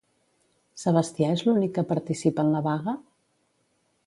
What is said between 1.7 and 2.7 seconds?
que participa en la